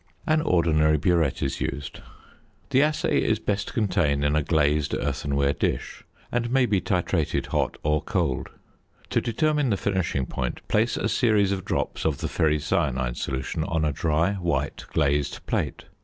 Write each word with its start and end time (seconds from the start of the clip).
An 0.25 0.41
ordinary 0.41 0.97
burette 0.97 1.43
is 1.43 1.61
used. 1.61 1.99
The 2.71 2.81
assay 2.81 3.19
is 3.21 3.37
best 3.37 3.75
contained 3.75 4.25
in 4.25 4.35
a 4.35 4.41
glazed 4.41 4.95
earthenware 4.95 5.53
dish, 5.53 6.03
and 6.31 6.49
may 6.49 6.65
be 6.65 6.81
titrated 6.81 7.45
hot 7.45 7.77
or 7.83 8.01
cold. 8.01 8.49
To 9.11 9.21
determine 9.21 9.69
the 9.69 9.77
finishing 9.77 10.25
point, 10.25 10.67
place 10.67 10.97
a 10.97 11.07
series 11.07 11.51
of 11.51 11.65
drops 11.65 12.03
of 12.03 12.17
the 12.17 12.27
ferricyanide 12.27 13.17
solution 13.17 13.63
on 13.63 13.85
a 13.85 13.91
dry 13.93 14.33
white 14.33 14.85
glazed 14.91 15.45
plate. 15.45 15.83